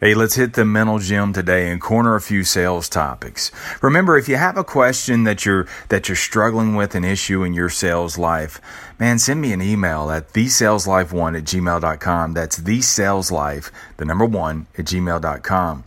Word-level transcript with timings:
Hey, 0.00 0.12
let's 0.12 0.34
hit 0.34 0.54
the 0.54 0.64
mental 0.64 0.98
gym 0.98 1.32
today 1.32 1.70
and 1.70 1.80
corner 1.80 2.16
a 2.16 2.20
few 2.20 2.42
sales 2.42 2.88
topics. 2.88 3.52
Remember, 3.80 4.18
if 4.18 4.28
you 4.28 4.34
have 4.34 4.56
a 4.56 4.64
question 4.64 5.22
that 5.22 5.46
you're 5.46 5.68
that 5.88 6.08
you're 6.08 6.16
struggling 6.16 6.74
with 6.74 6.96
an 6.96 7.04
issue 7.04 7.44
in 7.44 7.54
your 7.54 7.68
sales 7.68 8.18
life, 8.18 8.60
man, 8.98 9.20
send 9.20 9.40
me 9.40 9.52
an 9.52 9.62
email 9.62 10.10
at 10.10 10.32
thesaleslife1 10.32 11.38
at 11.38 11.44
gmail.com. 11.44 12.32
That's 12.32 12.58
thesaleslife, 12.58 13.70
the 13.96 14.04
number 14.04 14.24
one, 14.24 14.66
at 14.76 14.86
gmail.com. 14.86 15.84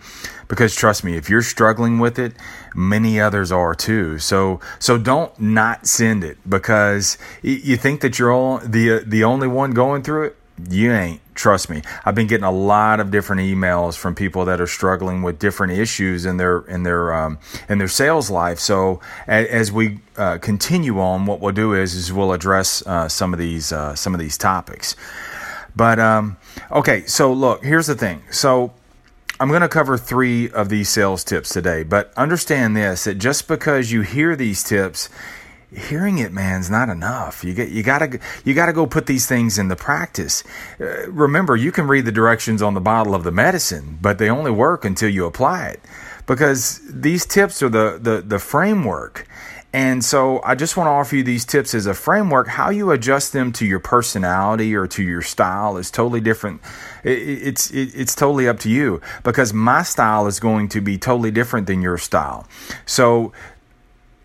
Because 0.48 0.74
trust 0.74 1.04
me, 1.04 1.18
if 1.18 1.30
you're 1.30 1.42
struggling 1.42 2.00
with 2.00 2.18
it, 2.18 2.32
many 2.74 3.20
others 3.20 3.52
are 3.52 3.76
too. 3.76 4.20
So 4.20 4.62
so 4.80 4.98
don't 4.98 5.38
not 5.38 5.86
send 5.86 6.24
it 6.24 6.38
because 6.50 7.18
you 7.42 7.76
think 7.76 8.00
that 8.00 8.18
you're 8.18 8.32
all 8.32 8.60
the 8.60 9.04
the 9.06 9.26
only 9.26 9.50
one 9.50 9.72
going 9.72 10.02
through 10.02 10.28
it. 10.28 10.37
You 10.70 10.92
ain't. 10.92 11.22
Trust 11.36 11.70
me. 11.70 11.84
I've 12.04 12.16
been 12.16 12.26
getting 12.26 12.44
a 12.44 12.52
lot 12.52 13.00
of 13.00 13.12
different 13.12 13.42
emails 13.44 13.96
from 13.96 14.16
people 14.16 14.46
that 14.46 14.60
are 14.60 14.68
struggling 14.68 15.22
with 15.22 15.38
different 15.38 15.74
issues 15.74 16.26
in 16.26 16.38
their 16.38 16.62
in 16.62 16.82
their 16.82 17.14
um, 17.14 17.38
in 17.70 17.78
their 17.78 17.88
sales 17.88 18.32
life. 18.32 18.60
So 18.60 19.00
as, 19.28 19.48
as 19.48 19.72
we 19.72 20.00
uh, 20.18 20.40
continue 20.40 21.00
on, 21.00 21.28
what 21.28 21.40
we'll 21.40 21.54
do 21.54 21.74
is 21.74 21.94
is 21.94 22.12
we'll 22.12 22.34
address 22.34 22.82
uh, 22.88 23.08
some 23.08 23.34
of 23.34 23.40
these 23.40 23.72
uh, 23.72 23.94
some 23.94 24.16
of 24.16 24.20
these 24.20 24.36
topics. 24.36 24.96
But 25.76 26.00
um, 26.00 26.38
okay, 26.72 27.06
so 27.06 27.32
look, 27.32 27.64
here's 27.64 27.86
the 27.86 27.96
thing. 27.96 28.24
So 28.32 28.74
I'm 29.40 29.50
going 29.50 29.62
to 29.62 29.70
cover 29.70 29.96
three 29.96 30.50
of 30.50 30.70
these 30.70 30.90
sales 30.90 31.24
tips 31.24 31.50
today, 31.50 31.84
but 31.84 32.12
understand 32.18 32.76
this 32.76 33.04
that 33.04 33.20
just 33.20 33.48
because 33.48 33.92
you 33.92 34.02
hear 34.02 34.36
these 34.36 34.64
tips 34.64 35.10
hearing 35.76 36.18
it 36.18 36.32
man's 36.32 36.70
not 36.70 36.88
enough 36.88 37.44
you 37.44 37.54
get 37.54 37.70
you 37.70 37.84
got 37.84 38.00
to 38.00 38.20
you 38.46 38.54
got 38.54 38.68
to 38.68 38.74
go 38.74 38.88
put 38.88 39.06
these 39.06 39.28
things 39.28 39.58
into 39.58 39.76
practice 39.76 40.44
uh, 40.80 41.10
remember 41.12 41.56
you 41.58 41.72
can 41.72 41.88
read 41.88 42.06
the 42.06 42.12
directions 42.12 42.62
on 42.62 42.74
the 42.74 42.80
bottle 42.80 43.14
of 43.14 43.24
the 43.24 43.32
medicine 43.32 43.98
but 44.02 44.18
they 44.18 44.30
only 44.30 44.52
work 44.52 44.86
until 44.86 45.10
you 45.10 45.26
apply 45.26 45.68
it 45.68 45.82
because 46.26 46.82
these 46.90 47.26
tips 47.26 47.62
are 47.62 47.70
the 47.70 48.00
the, 48.02 48.22
the 48.22 48.40
framework 48.40 49.28
and 49.74 50.04
so 50.04 50.42
I 50.44 50.56
just 50.56 50.78
want 50.78 50.88
to 50.88 50.92
offer 50.92 51.18
you 51.18 51.24
these 51.24 51.46
tips 51.46 51.74
as 51.74 51.86
a 51.86 51.94
framework. 51.94 52.48
How 52.48 52.70
you 52.70 52.90
adjust 52.92 53.34
them 53.34 53.52
to 53.54 53.66
your 53.66 53.80
personality 53.80 54.74
or 54.74 54.88
to 54.88 55.04
your 55.04 55.22
style 55.22 55.78
is 55.78 55.92
totally 55.92 56.22
different. 56.22 56.62
It's 57.04 57.70
it's 57.72 58.16
totally 58.16 58.48
up 58.48 58.60
to 58.62 58.70
you 58.70 59.02
because 59.24 59.54
my 59.54 59.84
style 59.84 60.26
is 60.26 60.40
going 60.40 60.70
to 60.70 60.82
be 60.82 60.98
totally 60.98 61.32
different 61.32 61.68
than 61.68 61.82
your 61.82 61.98
style. 61.98 62.48
So 62.86 63.34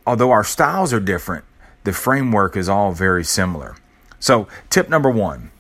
although 0.07 0.31
our 0.31 0.45
styles 0.45 0.93
are 0.93 1.01
different, 1.01 1.45
the 1.85 1.93
framework 1.93 2.57
is 2.57 2.69
all 2.69 2.93
very 2.93 3.25
similar. 3.25 3.77
So, 4.19 4.47
tip 4.71 4.89
number 4.89 5.11
one 5.11 5.51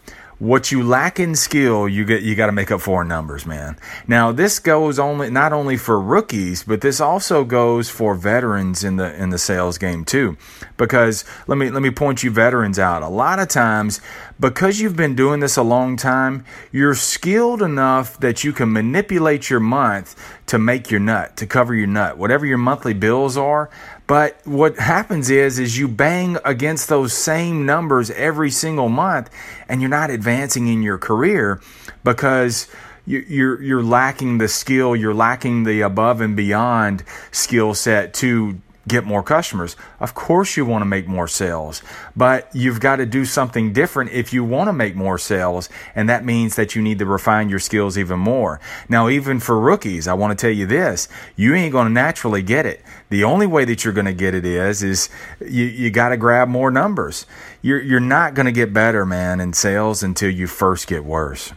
what 0.42 0.72
you 0.72 0.82
lack 0.82 1.20
in 1.20 1.36
skill, 1.36 1.88
you 1.88 2.04
get 2.04 2.22
you 2.22 2.34
got 2.34 2.46
to 2.46 2.52
make 2.52 2.72
up 2.72 2.80
for 2.80 3.02
in 3.02 3.08
numbers, 3.08 3.46
man. 3.46 3.76
Now, 4.08 4.32
this 4.32 4.58
goes 4.58 4.98
only 4.98 5.30
not 5.30 5.52
only 5.52 5.76
for 5.76 6.00
rookies, 6.00 6.64
but 6.64 6.80
this 6.80 7.00
also 7.00 7.44
goes 7.44 7.88
for 7.88 8.16
veterans 8.16 8.82
in 8.82 8.96
the 8.96 9.14
in 9.14 9.30
the 9.30 9.38
sales 9.38 9.78
game 9.78 10.04
too. 10.04 10.36
Because 10.76 11.24
let 11.46 11.58
me 11.58 11.70
let 11.70 11.80
me 11.80 11.92
point 11.92 12.24
you 12.24 12.32
veterans 12.32 12.80
out. 12.80 13.04
A 13.04 13.08
lot 13.08 13.38
of 13.38 13.46
times, 13.46 14.00
because 14.42 14.80
you've 14.80 14.96
been 14.96 15.14
doing 15.14 15.38
this 15.38 15.56
a 15.56 15.62
long 15.62 15.96
time, 15.96 16.44
you're 16.72 16.96
skilled 16.96 17.62
enough 17.62 18.18
that 18.18 18.42
you 18.42 18.52
can 18.52 18.72
manipulate 18.72 19.48
your 19.48 19.60
month 19.60 20.16
to 20.46 20.58
make 20.58 20.90
your 20.90 20.98
nut, 20.98 21.36
to 21.36 21.46
cover 21.46 21.72
your 21.76 21.86
nut, 21.86 22.18
whatever 22.18 22.44
your 22.44 22.58
monthly 22.58 22.92
bills 22.92 23.36
are. 23.36 23.70
But 24.08 24.40
what 24.44 24.76
happens 24.78 25.30
is 25.30 25.60
is 25.60 25.78
you 25.78 25.86
bang 25.86 26.38
against 26.44 26.88
those 26.88 27.12
same 27.12 27.64
numbers 27.64 28.10
every 28.10 28.50
single 28.50 28.88
month 28.88 29.30
and 29.68 29.80
you're 29.80 29.88
not 29.88 30.10
advancing 30.10 30.66
in 30.66 30.82
your 30.82 30.98
career 30.98 31.62
because 32.02 32.66
you're 33.06 33.62
you're 33.62 33.82
lacking 33.82 34.38
the 34.38 34.48
skill, 34.48 34.96
you're 34.96 35.14
lacking 35.14 35.62
the 35.62 35.82
above 35.82 36.20
and 36.20 36.34
beyond 36.34 37.04
skill 37.30 37.74
set 37.74 38.12
to 38.14 38.60
get 38.88 39.04
more 39.04 39.22
customers. 39.22 39.76
Of 40.00 40.14
course, 40.14 40.56
you 40.56 40.64
want 40.64 40.82
to 40.82 40.86
make 40.86 41.06
more 41.06 41.28
sales, 41.28 41.82
but 42.16 42.48
you've 42.54 42.80
got 42.80 42.96
to 42.96 43.06
do 43.06 43.24
something 43.24 43.72
different 43.72 44.10
if 44.10 44.32
you 44.32 44.44
want 44.44 44.68
to 44.68 44.72
make 44.72 44.96
more 44.96 45.18
sales. 45.18 45.68
And 45.94 46.08
that 46.08 46.24
means 46.24 46.56
that 46.56 46.74
you 46.74 46.82
need 46.82 46.98
to 46.98 47.06
refine 47.06 47.48
your 47.48 47.58
skills 47.58 47.96
even 47.96 48.18
more. 48.18 48.60
Now, 48.88 49.08
even 49.08 49.38
for 49.40 49.58
rookies, 49.58 50.08
I 50.08 50.14
want 50.14 50.36
to 50.36 50.40
tell 50.40 50.54
you 50.54 50.66
this 50.66 51.08
you 51.36 51.54
ain't 51.54 51.72
going 51.72 51.86
to 51.86 51.92
naturally 51.92 52.42
get 52.42 52.66
it. 52.66 52.82
The 53.08 53.24
only 53.24 53.46
way 53.46 53.64
that 53.64 53.84
you're 53.84 53.92
going 53.92 54.06
to 54.06 54.12
get 54.12 54.34
it 54.34 54.44
is, 54.44 54.82
is 54.82 55.08
you, 55.40 55.64
you 55.64 55.90
got 55.90 56.08
to 56.08 56.16
grab 56.16 56.48
more 56.48 56.70
numbers. 56.70 57.26
You're, 57.60 57.80
you're 57.80 58.00
not 58.00 58.34
going 58.34 58.46
to 58.46 58.52
get 58.52 58.72
better, 58.72 59.06
man, 59.06 59.40
in 59.40 59.52
sales 59.52 60.02
until 60.02 60.30
you 60.30 60.46
first 60.46 60.88
get 60.88 61.04
worse. 61.04 61.52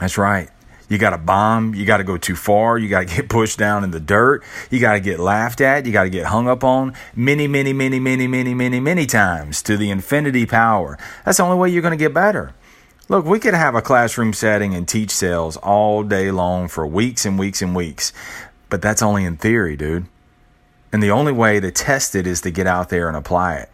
That's 0.00 0.18
right. 0.18 0.50
You 0.88 0.98
got 0.98 1.10
to 1.10 1.18
bomb. 1.18 1.74
You 1.74 1.84
got 1.84 1.98
to 1.98 2.04
go 2.04 2.16
too 2.16 2.36
far. 2.36 2.78
You 2.78 2.88
got 2.88 3.06
to 3.08 3.16
get 3.16 3.28
pushed 3.28 3.58
down 3.58 3.84
in 3.84 3.90
the 3.90 4.00
dirt. 4.00 4.42
You 4.70 4.80
got 4.80 4.94
to 4.94 5.00
get 5.00 5.20
laughed 5.20 5.60
at. 5.60 5.86
You 5.86 5.92
got 5.92 6.04
to 6.04 6.10
get 6.10 6.26
hung 6.26 6.48
up 6.48 6.64
on 6.64 6.94
many, 7.14 7.46
many, 7.46 7.72
many, 7.72 7.98
many, 7.98 8.26
many, 8.26 8.54
many, 8.54 8.80
many 8.80 9.06
times 9.06 9.62
to 9.62 9.76
the 9.76 9.90
infinity 9.90 10.46
power. 10.46 10.98
That's 11.24 11.38
the 11.38 11.44
only 11.44 11.58
way 11.58 11.68
you're 11.68 11.82
going 11.82 11.98
to 11.98 12.02
get 12.02 12.14
better. 12.14 12.54
Look, 13.08 13.24
we 13.24 13.38
could 13.38 13.54
have 13.54 13.74
a 13.74 13.82
classroom 13.82 14.32
setting 14.32 14.74
and 14.74 14.86
teach 14.86 15.10
sales 15.10 15.56
all 15.58 16.02
day 16.02 16.30
long 16.30 16.68
for 16.68 16.86
weeks 16.86 17.24
and 17.24 17.38
weeks 17.38 17.62
and 17.62 17.74
weeks, 17.74 18.12
but 18.68 18.82
that's 18.82 19.00
only 19.00 19.24
in 19.24 19.38
theory, 19.38 19.76
dude. 19.76 20.06
And 20.92 21.02
the 21.02 21.10
only 21.10 21.32
way 21.32 21.58
to 21.58 21.70
test 21.70 22.14
it 22.14 22.26
is 22.26 22.42
to 22.42 22.50
get 22.50 22.66
out 22.66 22.90
there 22.90 23.08
and 23.08 23.16
apply 23.16 23.56
it 23.56 23.70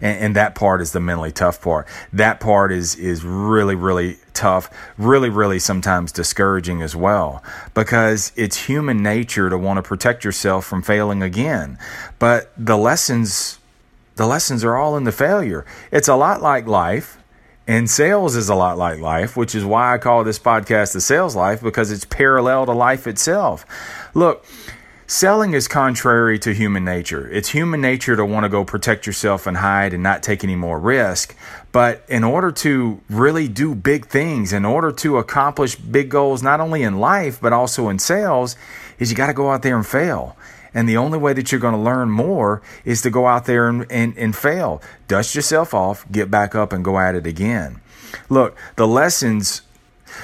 and, 0.00 0.18
and 0.18 0.36
that 0.36 0.54
part 0.54 0.80
is 0.80 0.92
the 0.92 1.00
mentally 1.00 1.32
tough 1.32 1.60
part. 1.60 1.88
That 2.12 2.40
part 2.40 2.72
is 2.72 2.94
is 2.96 3.24
really 3.24 3.74
really 3.74 4.18
tough, 4.34 4.70
really 4.98 5.30
really 5.30 5.58
sometimes 5.58 6.12
discouraging 6.12 6.82
as 6.82 6.94
well 6.94 7.42
because 7.72 8.32
it's 8.36 8.66
human 8.66 9.02
nature 9.02 9.48
to 9.50 9.58
want 9.58 9.78
to 9.78 9.82
protect 9.82 10.24
yourself 10.24 10.64
from 10.64 10.82
failing 10.82 11.22
again. 11.22 11.78
But 12.18 12.52
the 12.56 12.76
lessons 12.76 13.58
the 14.16 14.26
lessons 14.26 14.62
are 14.64 14.76
all 14.76 14.96
in 14.96 15.04
the 15.04 15.12
failure. 15.12 15.64
It's 15.90 16.08
a 16.08 16.14
lot 16.14 16.42
like 16.42 16.66
life. 16.66 17.18
And 17.66 17.88
sales 17.88 18.36
is 18.36 18.50
a 18.50 18.54
lot 18.54 18.76
like 18.76 18.98
life, 18.98 19.38
which 19.38 19.54
is 19.54 19.64
why 19.64 19.94
I 19.94 19.98
call 19.98 20.22
this 20.22 20.38
podcast 20.38 20.92
the 20.92 21.00
sales 21.00 21.34
life 21.34 21.62
because 21.62 21.90
it's 21.90 22.04
parallel 22.04 22.66
to 22.66 22.72
life 22.72 23.06
itself. 23.06 23.64
Look, 24.12 24.44
Selling 25.06 25.52
is 25.52 25.68
contrary 25.68 26.38
to 26.38 26.54
human 26.54 26.82
nature. 26.82 27.28
It's 27.30 27.50
human 27.50 27.82
nature 27.82 28.16
to 28.16 28.24
want 28.24 28.44
to 28.44 28.48
go 28.48 28.64
protect 28.64 29.06
yourself 29.06 29.46
and 29.46 29.58
hide 29.58 29.92
and 29.92 30.02
not 30.02 30.22
take 30.22 30.42
any 30.42 30.56
more 30.56 30.80
risk. 30.80 31.36
But 31.72 32.04
in 32.08 32.24
order 32.24 32.50
to 32.52 33.02
really 33.10 33.46
do 33.46 33.74
big 33.74 34.06
things, 34.06 34.54
in 34.54 34.64
order 34.64 34.90
to 34.92 35.18
accomplish 35.18 35.76
big 35.76 36.08
goals, 36.08 36.42
not 36.42 36.58
only 36.58 36.82
in 36.82 37.00
life, 37.00 37.38
but 37.38 37.52
also 37.52 37.90
in 37.90 37.98
sales, 37.98 38.56
is 38.98 39.10
you 39.10 39.16
got 39.16 39.26
to 39.26 39.34
go 39.34 39.50
out 39.50 39.60
there 39.60 39.76
and 39.76 39.86
fail. 39.86 40.38
And 40.72 40.88
the 40.88 40.96
only 40.96 41.18
way 41.18 41.34
that 41.34 41.52
you're 41.52 41.60
going 41.60 41.74
to 41.74 41.80
learn 41.80 42.08
more 42.10 42.62
is 42.86 43.02
to 43.02 43.10
go 43.10 43.26
out 43.26 43.44
there 43.44 43.68
and, 43.68 43.86
and, 43.90 44.16
and 44.16 44.34
fail. 44.34 44.80
Dust 45.06 45.34
yourself 45.34 45.74
off, 45.74 46.10
get 46.10 46.30
back 46.30 46.54
up, 46.54 46.72
and 46.72 46.82
go 46.82 46.98
at 46.98 47.14
it 47.14 47.26
again. 47.26 47.82
Look, 48.30 48.56
the 48.76 48.86
lessons 48.86 49.62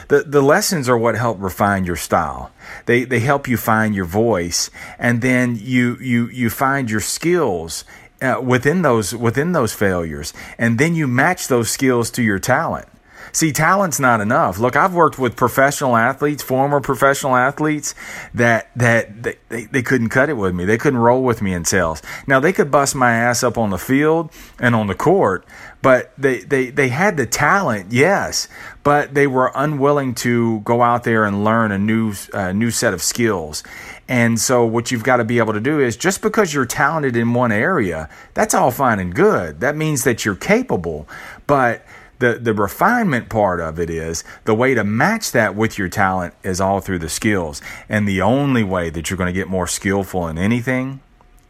the, 0.09 0.23
the 0.23 0.43
lessons 0.43 0.89
are 0.89 0.99
what 0.99 1.15
help 1.15 1.39
refine 1.41 1.84
your 1.84 1.97
style. 1.97 2.53
They, 2.87 3.05
they 3.05 3.21
help 3.21 3.49
you 3.49 3.56
find 3.56 3.95
your 3.95 4.05
voice 4.05 4.71
and 4.99 5.23
then 5.23 5.59
you, 5.61 5.97
you, 6.01 6.28
you 6.28 6.51
find 6.51 6.91
your 6.91 7.01
skills 7.01 7.84
uh, 8.21 8.41
within 8.43 8.83
those, 8.83 9.15
within 9.15 9.53
those 9.53 9.73
failures. 9.73 10.33
And 10.59 10.78
then 10.78 10.95
you 10.95 11.06
match 11.06 11.49
those 11.49 11.71
skills 11.71 12.11
to 12.12 12.23
your 12.23 12.39
talent. 12.39 12.90
See, 13.32 13.53
talent's 13.53 14.00
not 14.00 14.20
enough. 14.20 14.58
Look, 14.58 14.76
I've 14.76 14.94
worked 14.94 15.19
with 15.19 15.36
professional 15.36 15.97
athletes, 15.97 16.42
former 16.42 16.81
professional 16.81 17.36
athletes, 17.36 17.94
that 18.34 18.70
that 18.76 19.22
they, 19.22 19.64
they 19.64 19.82
couldn't 19.82 20.08
cut 20.08 20.28
it 20.28 20.36
with 20.36 20.54
me. 20.54 20.64
They 20.64 20.78
couldn't 20.78 20.98
roll 20.98 21.22
with 21.22 21.42
me 21.42 21.53
in 21.53 21.64
sales. 21.64 22.03
Now 22.26 22.41
they 22.41 22.53
could 22.53 22.70
bust 22.70 22.94
my 22.94 23.12
ass 23.12 23.42
up 23.42 23.56
on 23.56 23.70
the 23.70 23.78
field 23.78 24.30
and 24.59 24.75
on 24.75 24.86
the 24.86 24.94
court, 24.94 25.44
but 25.82 26.12
they, 26.19 26.41
they, 26.41 26.70
they 26.70 26.88
had 26.88 27.16
the 27.16 27.26
talent, 27.26 27.92
yes, 27.92 28.48
but 28.82 29.14
they 29.14 29.26
were 29.26 29.50
unwilling 29.54 30.14
to 30.16 30.60
go 30.60 30.82
out 30.82 31.04
there 31.04 31.25
and 31.25 31.44
learn 31.44 31.72
a 31.72 31.78
new 31.78 32.14
uh, 32.32 32.53
new 32.53 32.71
set 32.71 32.92
of 32.92 33.03
skills. 33.03 33.62
And 34.09 34.41
so 34.41 34.65
what 34.65 34.91
you've 34.91 35.04
got 35.04 35.18
to 35.18 35.24
be 35.24 35.39
able 35.39 35.53
to 35.53 35.60
do 35.60 35.78
is 35.78 35.97
just 35.97 36.21
because 36.21 36.53
you're 36.53 36.66
talented 36.66 37.16
in 37.16 37.33
one 37.33 37.53
area, 37.53 38.09
that's 38.34 38.54
all 38.54 38.72
fine 38.72 38.98
and 38.98 39.15
good. 39.15 39.60
That 39.60 39.77
means 39.77 40.03
that 40.03 40.24
you're 40.24 40.34
capable, 40.34 41.09
but 41.47 41.84
the 42.21 42.39
the 42.41 42.55
refinement 42.55 43.28
part 43.28 43.61
of 43.61 43.81
it 43.81 43.91
is 43.91 44.22
the 44.45 44.55
way 44.55 44.75
to 44.75 44.84
match 44.84 45.33
that 45.33 45.57
with 45.57 45.78
your 45.78 45.89
talent 45.89 46.34
is 46.43 46.61
all 46.61 46.81
through 46.81 47.01
the 47.01 47.09
skills. 47.09 47.61
And 47.89 48.07
the 48.07 48.22
only 48.22 48.63
way 48.63 48.91
that 48.91 49.11
you're 49.11 49.17
going 49.17 49.33
to 49.33 49.39
get 49.39 49.49
more 49.49 49.67
skillful 49.67 50.28
in 50.28 50.39
anything 50.39 51.01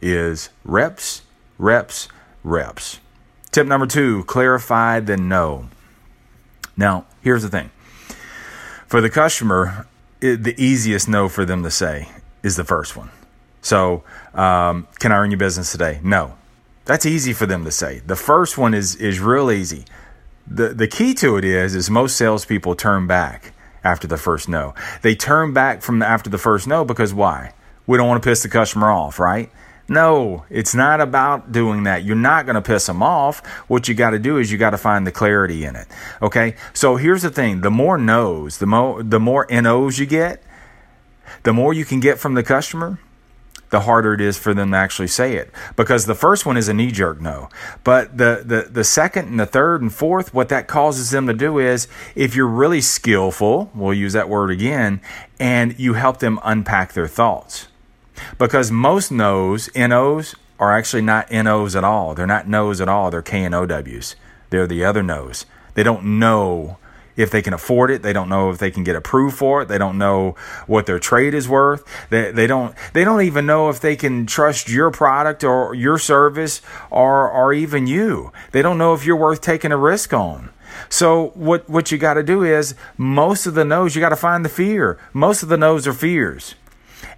is 0.01 0.49
reps, 0.63 1.21
reps, 1.57 2.07
reps. 2.43 2.99
Tip 3.51 3.67
number 3.67 3.85
2, 3.85 4.23
clarify 4.23 5.01
the 5.01 5.17
no. 5.17 5.67
Now, 6.77 7.05
here's 7.21 7.43
the 7.43 7.49
thing. 7.49 7.69
For 8.87 9.01
the 9.01 9.09
customer, 9.09 9.87
it, 10.21 10.43
the 10.43 10.55
easiest 10.61 11.09
no 11.09 11.27
for 11.27 11.43
them 11.43 11.63
to 11.63 11.71
say 11.71 12.07
is 12.43 12.55
the 12.55 12.63
first 12.63 12.95
one. 12.95 13.11
So, 13.61 14.03
um, 14.33 14.87
can 14.99 15.11
I 15.11 15.17
earn 15.17 15.31
your 15.31 15.37
business 15.37 15.71
today? 15.71 15.99
No. 16.01 16.35
That's 16.85 17.05
easy 17.05 17.33
for 17.33 17.45
them 17.45 17.65
to 17.65 17.71
say. 17.71 17.99
The 17.99 18.15
first 18.15 18.57
one 18.57 18.73
is 18.73 18.95
is 18.95 19.19
real 19.19 19.51
easy 19.51 19.85
the 20.47 20.69
the 20.69 20.87
key 20.87 21.13
to 21.15 21.37
it 21.37 21.45
is 21.45 21.75
is 21.75 21.89
most 21.89 22.17
salespeople 22.17 22.75
turn 22.75 23.07
back 23.07 23.53
after 23.83 24.07
the 24.07 24.17
first 24.17 24.47
no. 24.49 24.73
They 25.01 25.15
turn 25.15 25.53
back 25.53 25.81
from 25.81 26.01
after 26.01 26.29
the 26.29 26.37
first 26.37 26.67
no 26.67 26.85
because 26.85 27.13
why? 27.13 27.53
We 27.87 27.97
don't 27.97 28.07
want 28.07 28.21
to 28.21 28.29
piss 28.29 28.43
the 28.43 28.49
customer 28.49 28.91
off, 28.91 29.19
right? 29.19 29.51
No, 29.87 30.45
it's 30.49 30.73
not 30.73 31.01
about 31.01 31.51
doing 31.51 31.83
that. 31.83 32.05
You're 32.05 32.15
not 32.15 32.45
going 32.45 32.55
to 32.55 32.61
piss 32.61 32.85
them 32.85 33.03
off. 33.03 33.45
What 33.67 33.89
you 33.89 33.93
got 33.93 34.11
to 34.11 34.19
do 34.19 34.37
is 34.37 34.49
you 34.49 34.57
got 34.57 34.69
to 34.69 34.77
find 34.77 35.05
the 35.05 35.11
clarity 35.11 35.65
in 35.65 35.75
it. 35.75 35.87
Okay? 36.21 36.55
So 36.73 36.95
here's 36.95 37.23
the 37.23 37.29
thing, 37.29 37.59
the 37.59 37.71
more 37.71 37.97
no's, 37.97 38.59
the 38.59 38.67
more 38.67 39.03
the 39.03 39.19
more 39.19 39.45
NOs 39.49 39.99
you 39.99 40.05
get, 40.05 40.41
the 41.43 41.51
more 41.51 41.73
you 41.73 41.83
can 41.83 41.99
get 41.99 42.19
from 42.19 42.35
the 42.35 42.43
customer, 42.43 42.99
the 43.71 43.81
harder 43.81 44.13
it 44.13 44.21
is 44.21 44.37
for 44.37 44.53
them 44.53 44.71
to 44.71 44.77
actually 44.77 45.07
say 45.07 45.35
it. 45.35 45.51
Because 45.75 46.05
the 46.05 46.15
first 46.15 46.45
one 46.45 46.57
is 46.57 46.67
a 46.67 46.73
knee 46.73 46.91
jerk 46.91 47.19
no. 47.19 47.49
But 47.83 48.17
the, 48.17 48.43
the, 48.45 48.69
the 48.69 48.83
second 48.83 49.27
and 49.29 49.39
the 49.39 49.45
third 49.45 49.81
and 49.81 49.93
fourth, 49.93 50.33
what 50.33 50.49
that 50.49 50.67
causes 50.67 51.09
them 51.09 51.25
to 51.27 51.33
do 51.33 51.57
is 51.57 51.87
if 52.13 52.35
you're 52.35 52.47
really 52.47 52.81
skillful, 52.81 53.71
we'll 53.73 53.93
use 53.93 54.13
that 54.13 54.29
word 54.29 54.51
again, 54.51 55.01
and 55.39 55.77
you 55.79 55.93
help 55.93 56.19
them 56.19 56.39
unpack 56.43 56.93
their 56.93 57.07
thoughts. 57.07 57.67
Because 58.37 58.71
most 58.71 59.11
no's, 59.11 59.69
NOs, 59.75 60.35
are 60.59 60.77
actually 60.77 61.01
not 61.01 61.31
NOs 61.31 61.75
at 61.75 61.83
all. 61.83 62.13
They're 62.13 62.27
not 62.27 62.47
no's 62.47 62.79
at 62.79 62.87
all. 62.87 63.09
They're 63.09 63.23
KNOWs. 63.23 64.15
They're 64.51 64.67
the 64.67 64.85
other 64.85 65.01
no's. 65.01 65.45
They 65.73 65.81
don't 65.81 66.19
know 66.19 66.77
if 67.21 67.31
they 67.31 67.41
can 67.41 67.53
afford 67.53 67.91
it. 67.91 68.01
They 68.01 68.13
don't 68.13 68.29
know 68.29 68.49
if 68.49 68.57
they 68.57 68.71
can 68.71 68.83
get 68.83 68.95
approved 68.95 69.37
for 69.37 69.61
it. 69.61 69.67
They 69.67 69.77
don't 69.77 69.97
know 69.97 70.35
what 70.67 70.85
their 70.85 70.99
trade 70.99 71.33
is 71.33 71.47
worth. 71.47 71.83
They, 72.09 72.31
they 72.31 72.47
don't 72.47 72.75
they 72.93 73.03
don't 73.03 73.21
even 73.21 73.45
know 73.45 73.69
if 73.69 73.79
they 73.79 73.95
can 73.95 74.25
trust 74.25 74.69
your 74.69 74.91
product 74.91 75.43
or 75.43 75.73
your 75.75 75.97
service 75.97 76.61
or 76.89 77.29
or 77.29 77.53
even 77.53 77.87
you. 77.87 78.31
They 78.51 78.61
don't 78.61 78.77
know 78.77 78.93
if 78.93 79.05
you're 79.05 79.15
worth 79.15 79.41
taking 79.41 79.71
a 79.71 79.77
risk 79.77 80.13
on. 80.13 80.49
So 80.89 81.27
what 81.35 81.69
what 81.69 81.91
you 81.91 81.97
got 81.97 82.15
to 82.15 82.23
do 82.23 82.43
is 82.43 82.75
most 82.97 83.45
of 83.45 83.53
the 83.53 83.65
no's 83.65 83.95
you 83.95 84.01
got 84.01 84.09
to 84.09 84.15
find 84.15 84.43
the 84.43 84.49
fear. 84.49 84.97
Most 85.13 85.43
of 85.43 85.49
the 85.49 85.57
no's 85.57 85.87
are 85.87 85.93
fears. 85.93 86.55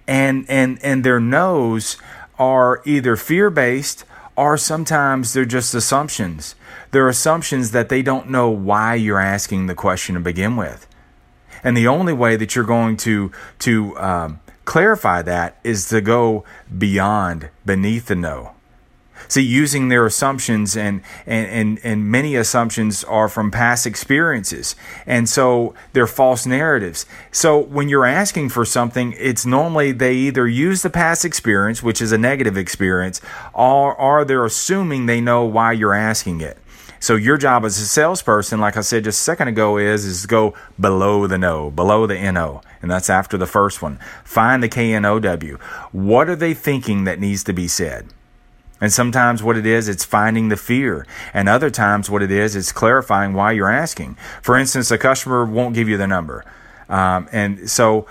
And 0.06 0.44
and 0.48 0.78
and 0.82 1.04
their 1.04 1.20
no's 1.20 1.96
are 2.38 2.82
either 2.84 3.16
fear 3.16 3.50
based 3.50 4.04
or 4.36 4.56
sometimes 4.56 5.32
they're 5.32 5.44
just 5.44 5.74
assumptions. 5.74 6.54
They're 6.90 7.08
assumptions 7.08 7.70
that 7.70 7.88
they 7.88 8.02
don't 8.02 8.30
know 8.30 8.50
why 8.50 8.94
you're 8.94 9.20
asking 9.20 9.66
the 9.66 9.74
question 9.74 10.14
to 10.14 10.20
begin 10.20 10.56
with. 10.56 10.88
And 11.62 11.76
the 11.76 11.86
only 11.86 12.12
way 12.12 12.36
that 12.36 12.54
you're 12.54 12.64
going 12.64 12.96
to 12.98 13.32
to 13.60 13.96
um, 13.98 14.40
clarify 14.64 15.22
that 15.22 15.58
is 15.64 15.88
to 15.88 16.00
go 16.00 16.44
beyond, 16.76 17.50
beneath 17.64 18.06
the 18.06 18.16
no. 18.16 18.53
See, 19.28 19.42
using 19.42 19.88
their 19.88 20.06
assumptions 20.06 20.76
and, 20.76 21.02
and, 21.26 21.46
and, 21.48 21.80
and 21.82 22.10
many 22.10 22.36
assumptions 22.36 23.04
are 23.04 23.28
from 23.28 23.50
past 23.50 23.86
experiences. 23.86 24.76
And 25.06 25.28
so 25.28 25.74
they're 25.92 26.06
false 26.06 26.46
narratives. 26.46 27.06
So 27.32 27.58
when 27.58 27.88
you're 27.88 28.06
asking 28.06 28.50
for 28.50 28.64
something, 28.64 29.14
it's 29.18 29.46
normally 29.46 29.92
they 29.92 30.14
either 30.14 30.46
use 30.46 30.82
the 30.82 30.90
past 30.90 31.24
experience, 31.24 31.82
which 31.82 32.02
is 32.02 32.12
a 32.12 32.18
negative 32.18 32.56
experience, 32.56 33.20
or, 33.52 33.94
or 33.94 34.24
they're 34.24 34.44
assuming 34.44 35.06
they 35.06 35.20
know 35.20 35.44
why 35.44 35.72
you're 35.72 35.94
asking 35.94 36.40
it. 36.40 36.58
So 37.04 37.16
your 37.16 37.36
job 37.36 37.66
as 37.66 37.78
a 37.78 37.86
salesperson, 37.86 38.60
like 38.60 38.78
I 38.78 38.80
said 38.80 39.04
just 39.04 39.20
a 39.20 39.24
second 39.24 39.48
ago, 39.48 39.76
is 39.76 40.06
is 40.06 40.24
go 40.24 40.54
below 40.80 41.26
the 41.26 41.36
no, 41.36 41.70
below 41.70 42.06
the 42.06 42.14
NO, 42.32 42.62
and 42.80 42.90
that's 42.90 43.10
after 43.10 43.36
the 43.36 43.44
first 43.44 43.82
one. 43.82 43.98
Find 44.24 44.62
the 44.62 44.70
KNOW. 44.70 45.58
What 45.92 46.30
are 46.30 46.36
they 46.36 46.54
thinking 46.54 47.04
that 47.04 47.20
needs 47.20 47.44
to 47.44 47.52
be 47.52 47.68
said? 47.68 48.08
And 48.84 48.92
sometimes 48.92 49.42
what 49.42 49.56
it 49.56 49.64
is, 49.64 49.88
it's 49.88 50.04
finding 50.04 50.50
the 50.50 50.58
fear. 50.58 51.06
And 51.32 51.48
other 51.48 51.70
times 51.70 52.10
what 52.10 52.22
it 52.22 52.30
is, 52.30 52.54
it's 52.54 52.70
clarifying 52.70 53.32
why 53.32 53.52
you're 53.52 53.70
asking. 53.70 54.18
For 54.42 54.58
instance, 54.58 54.90
a 54.90 54.98
customer 54.98 55.46
won't 55.46 55.74
give 55.74 55.88
you 55.88 55.96
the 55.96 56.06
number. 56.06 56.44
Um, 56.90 57.26
and 57.32 57.70
so 57.70 58.06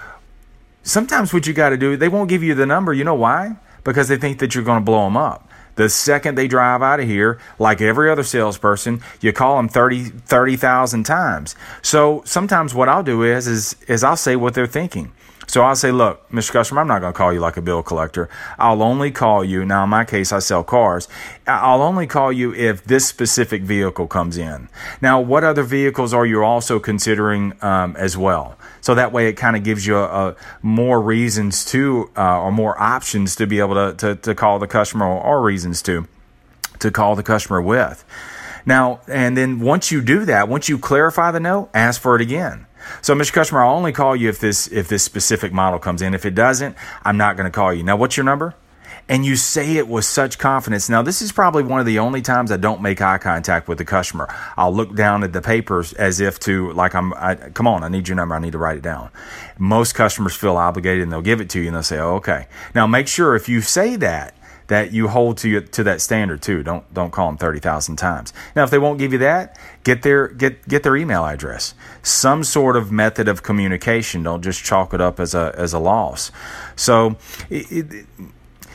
sometimes 0.82 1.32
what 1.32 1.46
you 1.46 1.54
got 1.54 1.70
to 1.70 1.78
do, 1.78 1.96
they 1.96 2.10
won't 2.10 2.28
give 2.28 2.42
you 2.42 2.56
the 2.56 2.66
number. 2.66 2.92
You 2.92 3.04
know 3.04 3.14
why? 3.14 3.58
Because 3.84 4.08
they 4.08 4.18
think 4.18 4.40
that 4.40 4.56
you're 4.56 4.64
going 4.64 4.80
to 4.80 4.84
blow 4.84 5.04
them 5.04 5.16
up. 5.16 5.48
The 5.76 5.90
second 5.90 6.40
they 6.40 6.48
drive 6.48 6.82
out 6.82 7.00
of 7.00 7.06
here, 7.06 7.40
like 7.60 7.80
every 7.80 8.10
other 8.10 8.24
salesperson, 8.24 9.04
you 9.22 9.32
call 9.32 9.58
them 9.58 9.70
30 9.70 10.06
30,000 10.06 11.04
times. 11.04 11.56
So 11.84 12.24
sometimes 12.26 12.74
what 12.74 12.90
I'll 12.90 13.04
do 13.04 13.22
is, 13.22 13.46
is, 13.48 13.76
is 13.88 14.04
I'll 14.04 14.18
say 14.18 14.36
what 14.36 14.56
they're 14.56 14.66
thinking. 14.66 15.12
So 15.48 15.62
I'll 15.62 15.76
say, 15.76 15.92
look, 15.92 16.30
Mr. 16.30 16.52
Customer, 16.52 16.82
I'm 16.82 16.88
not 16.88 17.00
going 17.00 17.14
to 17.14 17.18
call 17.18 17.34
you 17.34 17.40
like 17.40 17.58
a 17.58 17.62
bill 17.62 17.84
collector. 17.84 18.30
I'll 18.58 18.82
only 18.82 19.12
call 19.12 19.44
you. 19.44 19.66
Now, 19.66 19.84
in 19.84 19.90
my 19.90 20.06
case, 20.06 20.32
I 20.32 20.40
sell 20.40 20.64
cars. 20.64 21.08
I'll 21.46 21.82
only 21.82 22.08
call 22.08 22.32
you 22.32 22.54
if 22.54 22.84
this 22.84 23.08
specific 23.08 23.64
vehicle 23.64 24.08
comes 24.08 24.38
in. 24.38 24.70
Now, 25.02 25.20
what 25.20 25.44
other 25.44 25.64
vehicles 25.64 26.14
are 26.14 26.26
you 26.26 26.44
also 26.44 26.80
considering 26.80 27.54
um, 27.62 27.96
as 27.98 28.18
well? 28.18 28.58
So 28.82 28.96
that 28.96 29.12
way, 29.12 29.28
it 29.28 29.34
kind 29.34 29.56
of 29.56 29.64
gives 29.64 29.86
you 29.86 29.98
a, 29.98 30.30
a 30.30 30.36
more 30.62 31.02
reasons 31.02 31.66
to, 31.66 32.10
uh, 32.18 32.42
or 32.42 32.52
more 32.52 32.82
options 32.82 33.36
to 33.38 33.48
be 33.48 33.60
able 33.60 33.76
to, 33.76 33.96
to, 33.98 34.16
to 34.16 34.36
call 34.36 34.60
the 34.60 34.68
customer, 34.68 35.06
or, 35.06 35.22
or 35.22 35.42
reasons 35.42 35.82
to, 35.84 36.08
to 36.80 36.92
call 36.92 37.16
the 37.16 37.24
customer 37.24 37.62
with. 37.62 38.04
Now, 38.66 39.02
and 39.08 39.36
then 39.36 39.60
once 39.60 39.92
you 39.92 40.02
do 40.02 40.26
that, 40.26 40.48
once 40.48 40.70
you 40.70 40.78
clarify 40.78 41.32
the 41.32 41.40
no, 41.40 41.70
ask 41.74 42.02
for 42.02 42.16
it 42.16 42.22
again. 42.22 42.66
So, 43.02 43.16
Mr. 43.16 43.34
Customer, 43.34 43.64
I'll 43.64 43.76
only 43.76 43.92
call 43.92 44.16
you 44.16 44.30
if 44.30 44.40
this 44.40 44.68
if 44.68 44.88
this 44.88 45.04
specific 45.04 45.52
model 45.52 45.80
comes 45.80 46.02
in. 46.02 46.14
If 46.14 46.26
it 46.26 46.36
doesn't, 46.36 46.76
I'm 47.04 47.18
not 47.18 47.38
going 47.38 47.46
to 47.46 47.56
call 47.56 47.74
you. 47.74 47.84
Now, 47.84 47.96
what's 47.96 48.18
your 48.18 48.24
number? 48.24 48.56
And 49.10 49.26
you 49.26 49.36
say 49.36 49.76
it 49.76 49.90
with 49.90 50.06
such 50.06 50.38
confidence. 50.38 50.88
Now, 50.88 51.02
this 51.02 51.22
is 51.22 51.34
probably 51.34 51.64
one 51.64 51.82
of 51.82 51.86
the 51.86 52.00
only 52.00 52.22
times 52.22 52.54
I 52.54 52.58
don't 52.58 52.82
make 52.82 53.02
eye 53.02 53.18
contact 53.18 53.68
with 53.68 53.78
the 53.78 53.84
customer. 53.84 54.34
I'll 54.56 54.74
look 54.74 54.96
down 54.96 55.26
at 55.26 55.34
the 55.34 55.42
papers 55.42 55.92
as 55.94 56.22
if 56.22 56.40
to, 56.42 56.72
like, 56.72 56.96
I'm, 56.96 57.14
I, 57.16 57.36
come 57.36 57.68
on, 57.68 57.84
I 57.84 57.90
need 57.90 58.08
your 58.08 58.16
number. 58.16 58.34
I 58.34 58.40
need 58.40 58.54
to 58.54 58.58
write 58.58 58.78
it 58.78 58.84
down. 58.84 59.10
Most 59.58 59.94
customers 59.94 60.36
feel 60.36 60.56
obligated 60.56 61.04
and 61.04 61.12
they'll 61.12 61.22
give 61.22 61.42
it 61.42 61.50
to 61.50 61.60
you 61.60 61.68
and 61.68 61.76
they'll 61.76 61.84
say, 61.84 62.00
oh, 62.00 62.16
okay. 62.16 62.48
Now, 62.74 62.88
make 62.88 63.10
sure 63.10 63.36
if 63.36 63.50
you 63.50 63.60
say 63.60 63.98
that, 63.98 64.36
that 64.68 64.92
you 64.92 65.08
hold 65.08 65.38
to 65.40 65.62
to 65.62 65.84
that 65.84 66.02
standard 66.02 66.42
too. 66.42 66.64
Don't 66.64 66.92
don't 66.94 67.12
call 67.12 67.28
them 67.28 67.38
thirty 67.38 67.60
thousand 67.60 67.98
times. 67.98 68.34
Now, 68.56 68.64
if 68.64 68.70
they 68.70 68.80
won't 68.80 69.00
give 69.00 69.14
you 69.14 69.20
that, 69.20 69.58
get 69.84 70.02
their 70.02 70.28
get 70.28 70.68
get 70.68 70.84
their 70.84 70.96
email 70.96 71.26
address. 71.26 71.74
Some 72.02 72.44
sort 72.44 72.76
of 72.76 72.92
method 72.92 73.28
of 73.28 73.44
communication. 73.44 74.24
Don't 74.24 74.42
just 74.42 74.64
chalk 74.64 74.94
it 74.94 75.02
up 75.02 75.20
as 75.20 75.34
a 75.36 75.54
as 75.58 75.74
a 75.74 75.80
loss. 75.80 76.32
So, 76.76 77.18
it, 77.50 77.72
it, 77.72 78.06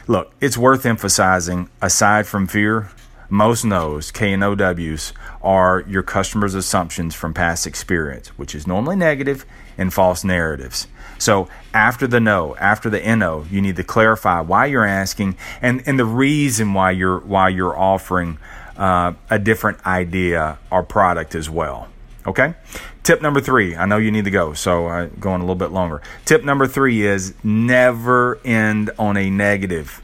look, 0.07 0.33
it's 0.41 0.59
worth 0.59 0.85
emphasizing. 0.87 1.69
Aside 1.81 2.27
from 2.27 2.47
fear, 2.47 2.91
most 3.31 3.65
no's, 3.65 4.11
K 4.11 4.33
and 4.33 4.43
OWs, 4.43 5.13
are 5.43 5.85
your 5.87 6.03
customer's 6.03 6.55
assumptions 6.55 7.15
from 7.15 7.35
past 7.35 7.67
experience, 7.67 8.29
which 8.39 8.55
is 8.55 8.67
normally 8.67 8.97
negative 8.97 9.45
and 9.77 9.93
false 9.93 10.25
narratives. 10.25 10.87
So 11.19 11.49
after 11.75 12.07
the 12.07 12.21
no, 12.21 12.57
after 12.57 12.89
the 12.89 13.01
no, 13.17 13.45
you 13.51 13.61
need 13.61 13.77
to 13.77 13.85
clarify 13.85 14.41
why 14.41 14.67
you're 14.67 14.85
asking 14.85 15.37
and, 15.61 15.83
and 15.87 15.99
the 15.99 16.05
reason 16.05 16.73
why 16.75 16.93
you're 16.93 17.19
why 17.19 17.49
you're 17.49 17.77
offering 17.77 18.39
uh, 18.77 19.13
a 19.29 19.39
different 19.39 19.85
idea 19.85 20.59
or 20.71 20.83
product 20.83 21.35
as 21.35 21.51
well. 21.51 21.89
Okay. 22.27 22.55
Tip 23.03 23.23
number 23.23 23.41
three. 23.41 23.75
I 23.75 23.87
know 23.87 23.97
you 23.97 24.11
need 24.11 24.25
to 24.27 24.31
go, 24.31 24.53
so 24.53 24.87
I'm 24.87 25.17
going 25.19 25.41
a 25.41 25.45
little 25.45 25.55
bit 25.55 25.73
longer. 25.73 26.03
Tip 26.25 26.45
number 26.45 26.67
three 26.67 27.03
is 27.07 27.33
never 27.43 28.39
end 28.45 28.91
on 28.99 29.17
a 29.17 29.31
negative. 29.31 30.03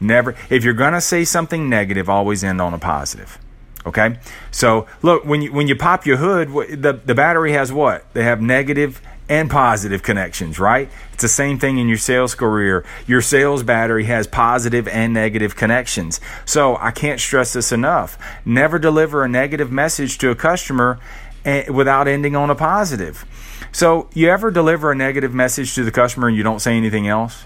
Never. 0.00 0.34
If 0.48 0.64
you're 0.64 0.74
gonna 0.74 1.00
say 1.00 1.24
something 1.24 1.68
negative, 1.68 2.08
always 2.08 2.42
end 2.42 2.60
on 2.60 2.72
a 2.72 2.78
positive. 2.78 3.38
Okay. 3.84 4.18
So 4.50 4.86
look, 5.02 5.24
when 5.24 5.42
you 5.42 5.52
when 5.52 5.68
you 5.68 5.76
pop 5.76 6.06
your 6.06 6.16
hood, 6.16 6.48
the 6.82 6.94
the 7.04 7.14
battery 7.14 7.52
has 7.52 7.72
what? 7.72 8.12
They 8.14 8.24
have 8.24 8.40
negative 8.40 9.00
and 9.28 9.50
positive 9.50 10.02
connections, 10.02 10.58
right? 10.58 10.90
It's 11.12 11.22
the 11.22 11.28
same 11.28 11.58
thing 11.58 11.78
in 11.78 11.88
your 11.88 11.98
sales 11.98 12.34
career. 12.34 12.84
Your 13.06 13.20
sales 13.20 13.62
battery 13.62 14.04
has 14.04 14.26
positive 14.26 14.88
and 14.88 15.12
negative 15.12 15.56
connections. 15.56 16.20
So 16.44 16.76
I 16.76 16.90
can't 16.90 17.20
stress 17.20 17.52
this 17.52 17.72
enough. 17.72 18.18
Never 18.44 18.78
deliver 18.78 19.24
a 19.24 19.28
negative 19.28 19.70
message 19.70 20.18
to 20.18 20.30
a 20.30 20.34
customer 20.34 20.98
eh, 21.44 21.70
without 21.70 22.08
ending 22.08 22.36
on 22.36 22.50
a 22.50 22.54
positive. 22.54 23.24
So 23.72 24.08
you 24.14 24.30
ever 24.30 24.50
deliver 24.50 24.90
a 24.90 24.94
negative 24.94 25.34
message 25.34 25.74
to 25.74 25.84
the 25.84 25.92
customer 25.92 26.28
and 26.28 26.36
you 26.36 26.42
don't 26.42 26.60
say 26.60 26.76
anything 26.76 27.08
else? 27.08 27.44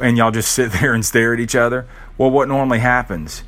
And 0.00 0.16
y'all 0.16 0.30
just 0.30 0.52
sit 0.54 0.72
there 0.72 0.94
and 0.94 1.04
stare 1.04 1.34
at 1.34 1.40
each 1.40 1.54
other? 1.54 1.86
Well, 2.16 2.30
what 2.30 2.48
normally 2.48 2.78
happens? 2.78 3.42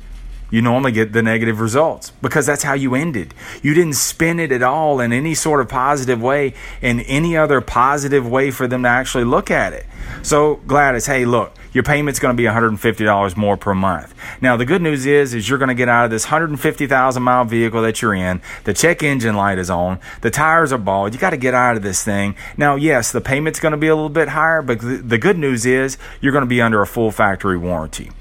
You 0.49 0.61
normally 0.61 0.91
get 0.91 1.13
the 1.13 1.21
negative 1.21 1.59
results 1.59 2.11
because 2.21 2.45
that's 2.45 2.63
how 2.63 2.73
you 2.73 2.95
ended. 2.95 3.33
You 3.61 3.73
didn't 3.73 3.95
spin 3.95 4.39
it 4.39 4.51
at 4.51 4.61
all 4.61 4.99
in 4.99 5.11
any 5.11 5.33
sort 5.33 5.61
of 5.61 5.69
positive 5.69 6.21
way, 6.21 6.53
in 6.81 6.99
any 7.01 7.35
other 7.35 7.61
positive 7.61 8.27
way 8.27 8.51
for 8.51 8.67
them 8.67 8.83
to 8.83 8.89
actually 8.89 9.23
look 9.23 9.49
at 9.49 9.73
it. 9.73 9.85
So 10.21 10.55
Gladys, 10.67 11.07
hey, 11.07 11.25
look, 11.25 11.53
your 11.73 11.83
payment's 11.83 12.19
going 12.19 12.35
to 12.35 12.41
be 12.41 12.47
$150 12.47 13.37
more 13.37 13.57
per 13.57 13.73
month. 13.73 14.13
Now 14.41 14.55
the 14.55 14.65
good 14.65 14.81
news 14.81 15.05
is, 15.05 15.33
is 15.33 15.49
you're 15.49 15.57
going 15.57 15.69
to 15.69 15.75
get 15.75 15.89
out 15.89 16.05
of 16.05 16.11
this 16.11 16.25
150,000 16.25 17.23
mile 17.23 17.45
vehicle 17.45 17.81
that 17.81 18.01
you're 18.01 18.13
in. 18.13 18.41
The 18.63 18.73
check 18.73 19.03
engine 19.03 19.35
light 19.35 19.57
is 19.57 19.69
on. 19.69 19.99
The 20.21 20.31
tires 20.31 20.71
are 20.71 20.77
bald. 20.77 21.13
You 21.13 21.19
got 21.19 21.31
to 21.31 21.37
get 21.37 21.53
out 21.53 21.75
of 21.75 21.83
this 21.83 22.03
thing. 22.03 22.35
Now, 22.55 22.75
yes, 22.75 23.11
the 23.11 23.21
payment's 23.21 23.59
going 23.59 23.73
to 23.73 23.77
be 23.77 23.87
a 23.87 23.95
little 23.95 24.09
bit 24.09 24.29
higher, 24.29 24.61
but 24.61 24.79
the 24.81 25.17
good 25.17 25.37
news 25.37 25.65
is 25.65 25.97
you're 26.21 26.31
going 26.31 26.43
to 26.43 26.47
be 26.47 26.61
under 26.61 26.81
a 26.81 26.87
full 26.87 27.11
factory 27.11 27.57
warranty. 27.57 28.11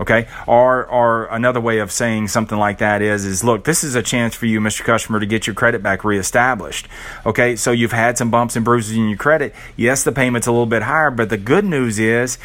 Okay. 0.00 0.26
Or, 0.46 0.86
or 0.86 1.26
another 1.26 1.60
way 1.60 1.78
of 1.78 1.92
saying 1.92 2.28
something 2.28 2.58
like 2.58 2.78
that 2.78 3.00
is, 3.00 3.24
is 3.24 3.44
look, 3.44 3.64
this 3.64 3.84
is 3.84 3.94
a 3.94 4.02
chance 4.02 4.34
for 4.34 4.46
you, 4.46 4.60
Mr. 4.60 4.82
Customer, 4.82 5.20
to 5.20 5.26
get 5.26 5.46
your 5.46 5.54
credit 5.54 5.82
back 5.82 6.04
reestablished. 6.04 6.88
Okay. 7.24 7.56
So 7.56 7.70
you've 7.70 7.92
had 7.92 8.18
some 8.18 8.30
bumps 8.30 8.56
and 8.56 8.64
bruises 8.64 8.96
in 8.96 9.08
your 9.08 9.18
credit. 9.18 9.54
Yes, 9.76 10.04
the 10.04 10.12
payment's 10.12 10.46
a 10.46 10.52
little 10.52 10.66
bit 10.66 10.82
higher, 10.82 11.10
but 11.10 11.28
the 11.28 11.36
good 11.36 11.64
news 11.64 11.98
is 11.98 12.38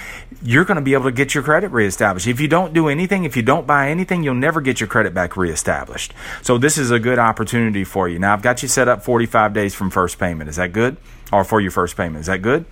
you're 0.44 0.66
going 0.66 0.76
to 0.76 0.82
be 0.82 0.94
able 0.94 1.06
to 1.06 1.12
get 1.12 1.34
your 1.34 1.44
credit 1.44 1.70
reestablished. 1.72 2.28
If 2.28 2.40
you 2.40 2.48
don't 2.48 2.74
do 2.74 2.88
anything, 2.88 3.24
if 3.24 3.36
you 3.36 3.44
don't 3.44 3.66
buy 3.66 3.90
anything, 3.90 4.24
you'll 4.24 4.36
never 4.36 4.62
get 4.62 4.80
your 4.80 4.88
credit 4.88 5.14
back 5.14 5.36
reestablished. 5.36 6.14
So 6.42 6.58
this 6.58 6.78
is 6.78 6.92
a 6.92 7.00
good 7.00 7.20
opportunity 7.20 7.84
for 7.84 8.08
you. 8.08 8.20
Now 8.20 8.34
I've 8.34 8.42
got 8.42 8.62
you 8.62 8.70
set 8.70 8.88
up 8.88 9.04
45 9.04 9.54
days 9.54 9.74
from 9.74 9.90
first 9.90 10.20
payment. 10.20 10.50
Is 10.50 10.58
that 10.58 10.72
good? 10.72 10.98
Or 11.32 11.44
for 11.44 11.60
your 11.60 11.72
first 11.72 11.98
payment. 11.98 12.22
Is 12.22 12.28
that 12.28 12.42
good? 12.42 12.66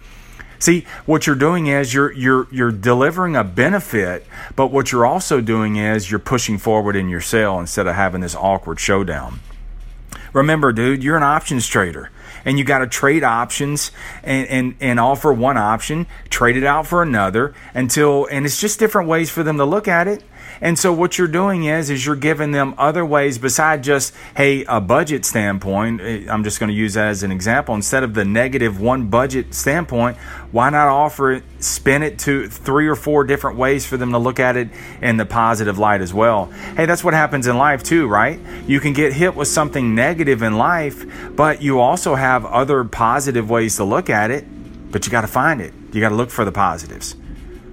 See, 0.60 0.86
what 1.06 1.28
you're 1.28 1.36
doing 1.36 1.68
is 1.68 1.94
you're 1.94 2.12
you're 2.12 2.48
you're 2.52 2.72
delivering 2.72 3.36
a 3.36 3.44
benefit, 3.44 4.26
but 4.56 4.68
what 4.68 4.92
you're 4.92 5.06
also 5.06 5.42
doing 5.42 5.76
is 5.76 6.10
you're 6.10 6.20
pushing 6.20 6.58
forward 6.58 6.96
in 6.96 7.10
your 7.10 7.22
sale 7.22 7.60
instead 7.60 7.88
of 7.88 7.96
having 7.96 8.22
this 8.22 8.36
awkward 8.36 8.80
showdown. 8.80 9.40
Remember, 10.34 10.72
dude, 10.72 11.04
you're 11.04 11.18
an 11.18 11.24
options 11.24 11.68
trader 11.68 12.12
and 12.46 12.58
you 12.58 12.64
got 12.64 12.80
to 12.80 12.88
trade 12.88 13.24
options 13.24 13.92
and, 14.24 14.48
and, 14.48 14.76
and 14.80 15.00
offer 15.00 15.34
one 15.34 15.58
option, 15.58 16.08
trade 16.30 16.56
it 16.56 16.64
out 16.64 16.88
for 16.88 17.04
another 17.04 17.54
until, 17.74 18.26
and 18.32 18.46
it's 18.46 18.60
just 18.60 18.80
different 18.80 19.10
ways 19.10 19.30
for 19.30 19.44
them 19.44 19.58
to 19.58 19.66
look 19.66 19.88
at 19.88 20.08
it. 20.08 20.24
And 20.62 20.78
so 20.78 20.92
what 20.94 21.18
you're 21.18 21.28
doing 21.28 21.66
is 21.66 21.90
is 21.90 22.06
you're 22.06 22.16
giving 22.16 22.52
them 22.52 22.74
other 22.78 23.06
ways 23.06 23.38
besides 23.38 23.86
just 23.86 24.14
hey 24.36 24.66
a 24.66 24.82
budget 24.82 25.26
standpoint. 25.26 26.02
Eh, 26.02 26.26
I'm 26.30 26.44
just 26.44 26.60
going 26.60 26.70
to 26.70 26.76
use 26.76 26.96
that 26.96 27.08
as 27.08 27.24
an 27.24 27.32
example. 27.32 27.76
Instead 27.76 28.04
of 28.04 28.14
the 28.14 28.26
negative 28.26 28.80
one 28.80 29.08
budget 29.08 29.54
standpoint, 29.54 30.18
why 30.52 30.70
not 30.70 30.88
offer 30.88 31.34
it, 31.34 31.44
spin 31.60 32.04
it 32.04 32.20
to 32.20 32.48
three 32.48 32.88
or 32.88 32.96
four 32.96 33.24
different 33.24 33.58
ways 33.58 33.86
for 33.86 33.98
them 33.98 34.12
to 34.12 34.18
look 34.18 34.40
at 34.40 34.58
it 34.58 34.70
in 35.02 35.18
the 35.18 35.26
positive 35.26 35.78
light 35.78 36.02
as 36.02 36.14
well. 36.14 36.46
Hey, 36.76 36.86
that's 36.86 37.04
what 37.04 37.14
happens 37.14 37.48
in 37.48 37.58
life 37.58 37.84
too, 37.84 38.08
right? 38.08 38.40
You 38.66 38.80
can 38.80 38.94
get 38.94 39.14
hit 39.14 39.36
with 39.36 39.48
something 39.48 39.96
negative 39.96 40.42
in 40.42 40.58
life, 40.58 41.06
but 41.36 41.62
you 41.62 41.80
also 41.80 42.16
have 42.16 42.46
other 42.46 42.84
positive 42.84 43.50
ways 43.50 43.76
to 43.78 43.84
look 43.84 44.10
at 44.10 44.32
it. 44.32 44.46
But 44.92 45.06
you 45.06 45.12
got 45.12 45.22
to 45.22 45.28
find 45.28 45.62
it. 45.62 45.74
You 45.92 46.02
got 46.02 46.10
to 46.10 46.16
look 46.16 46.30
for 46.30 46.46
the 46.46 46.52
positives. 46.52 47.16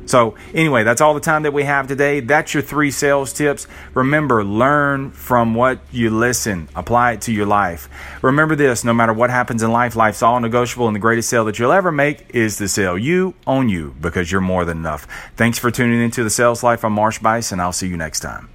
So, 0.06 0.36
anyway, 0.52 0.84
that's 0.84 1.00
all 1.00 1.14
the 1.14 1.20
time 1.20 1.42
that 1.44 1.52
we 1.52 1.64
have 1.64 1.86
today. 1.86 2.20
That's 2.20 2.54
your 2.54 2.62
three 2.62 2.90
sales 2.90 3.32
tips. 3.32 3.66
Remember, 3.94 4.44
learn 4.44 5.10
from 5.10 5.54
what 5.54 5.80
you 5.92 6.10
listen, 6.10 6.68
apply 6.74 7.12
it 7.12 7.22
to 7.22 7.32
your 7.32 7.46
life. 7.46 7.88
Remember 8.22 8.54
this 8.56 8.84
no 8.84 8.92
matter 8.92 9.12
what 9.12 9.30
happens 9.30 9.62
in 9.62 9.72
life, 9.72 9.96
life's 9.96 10.22
all 10.22 10.40
negotiable, 10.40 10.86
and 10.86 10.94
the 10.94 11.00
greatest 11.00 11.28
sale 11.28 11.44
that 11.46 11.58
you'll 11.58 11.72
ever 11.72 11.92
make 11.92 12.34
is 12.34 12.58
the 12.58 12.68
sale 12.68 12.98
you 12.98 13.34
own 13.46 13.68
you 13.68 13.94
because 14.00 14.30
you're 14.30 14.40
more 14.40 14.64
than 14.64 14.78
enough. 14.78 15.06
Thanks 15.36 15.58
for 15.58 15.70
tuning 15.70 16.02
into 16.02 16.22
the 16.22 16.30
Sales 16.30 16.62
Life. 16.62 16.84
I'm 16.84 16.92
Marsh 16.92 17.18
Buice, 17.18 17.52
and 17.52 17.60
I'll 17.60 17.72
see 17.72 17.88
you 17.88 17.96
next 17.96 18.20
time. 18.20 18.53